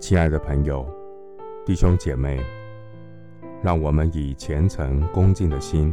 [0.00, 0.88] 亲爱的朋友、
[1.66, 2.40] 弟兄姐妹，
[3.60, 5.92] 让我们以虔诚恭敬的心，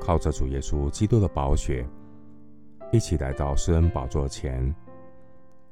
[0.00, 1.86] 靠着主耶稣基督的宝血，
[2.90, 4.74] 一起来到施恩宝座前，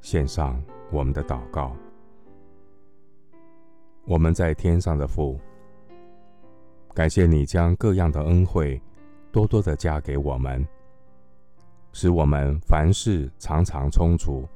[0.01, 0.63] 献上
[0.93, 1.77] 我们的祷告。
[4.05, 5.39] 我们在天上的父，
[6.95, 8.81] 感谢你将各样的恩惠
[9.33, 10.65] 多多的加给我们，
[11.93, 14.47] 使我们凡事常常充足。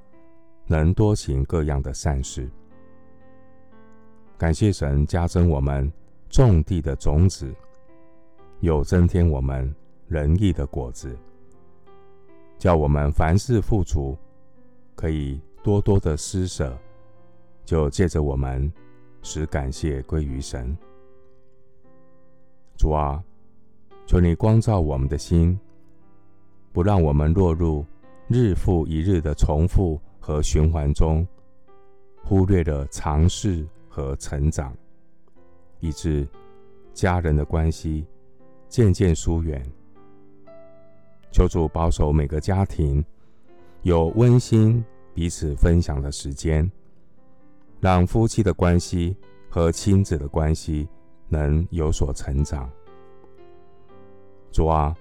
[0.69, 2.50] 能多行各样的善事，
[4.39, 5.91] 感谢神加增我们
[6.29, 7.53] 种地的种子，
[8.61, 9.75] 又增添我们
[10.09, 11.17] 仁义的果子，
[12.59, 14.17] 叫我们凡事富足，
[14.95, 16.77] 可以多多的施舍，
[17.65, 18.73] 就借着我们
[19.23, 20.77] 使感谢归于神。
[22.77, 23.23] 主啊，
[24.07, 25.59] 求你光照我们的心，
[26.73, 27.84] 不让我们落入
[28.28, 30.00] 日复一日的重复。
[30.19, 31.25] 和循环中，
[32.25, 33.65] 忽略了尝试
[33.97, 34.77] 和成长，
[35.80, 36.28] 以致
[36.92, 38.05] 家人的关系
[38.69, 39.64] 渐渐疏远。
[41.30, 43.03] 求主保守每个家庭
[43.80, 46.70] 有温馨彼此分享的时间，
[47.80, 49.16] 让夫妻的关系
[49.48, 50.86] 和亲子的关系
[51.31, 52.70] 能有所成长。
[54.53, 54.94] 主啊，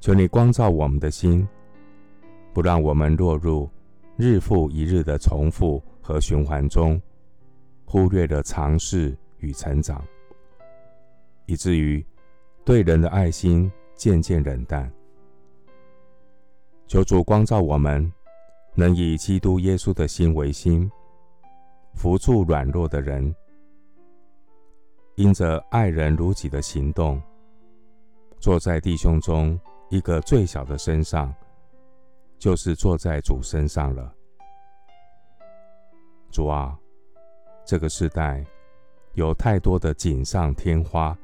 [0.00, 1.46] 求你光照我们的心，
[2.54, 3.68] 不让我们落入。
[4.16, 6.98] 日复一日的重复和循环中，
[7.86, 10.04] 忽略了尝试与成长，
[11.46, 12.04] 以至于
[12.64, 14.92] 对人的爱心渐渐冷淡。
[16.86, 18.12] 求主光照我们，
[18.74, 20.90] 能以基督耶稣的心为心，
[21.94, 23.34] 扶助软弱的人，
[25.14, 27.22] 因着爱人如己的行动，
[28.38, 31.34] 坐在弟兄中一个最小的身上。
[32.38, 34.14] 就是坐在主身上了。
[36.30, 36.78] 主啊，
[37.66, 38.46] 这个时代
[39.14, 41.18] 有太多的锦上添花，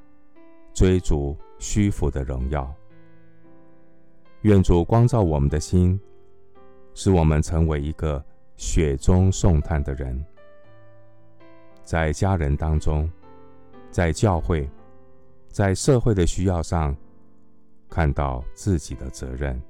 [0.74, 2.74] 追逐虚浮的荣耀。
[4.40, 5.98] 愿主光照我们的心，
[6.94, 8.22] 使我们成为一个
[8.56, 10.20] 雪中送炭的人，
[11.84, 13.08] 在家人当中，
[13.92, 14.68] 在教会，
[15.46, 16.96] 在社会的需要上，
[17.88, 19.62] 看到自己的责任。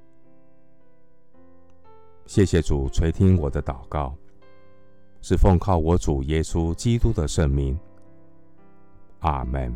[2.25, 4.17] 谢谢主垂听我的祷告，
[5.23, 7.79] 是奉靠我主耶稣基督的圣名。
[9.21, 9.73] 阿门。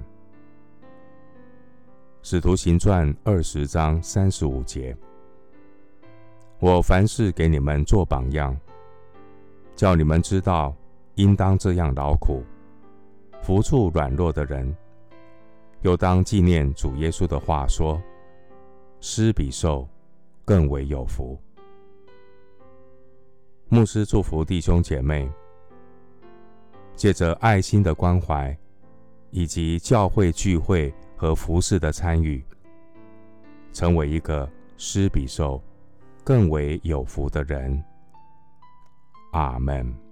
[2.21, 4.95] 使徒行传二十章三十五节：
[6.59, 8.59] 我凡事给你们做榜样，
[9.77, 10.75] 叫你们知道
[11.15, 12.43] 应当这样劳苦，
[13.41, 14.77] 扶助软弱的人，
[15.83, 18.03] 又当纪念主耶稣的话说：
[19.01, 19.89] 施比受
[20.45, 21.39] 更为有福。
[23.69, 25.29] 牧师祝福弟兄姐妹，
[26.95, 28.57] 借着爱心的关怀，
[29.33, 32.45] 以及教会聚会和服饰的参与，
[33.73, 35.61] 成为一个施比受
[36.23, 37.83] 更为有福的人。
[39.33, 40.06] 阿门。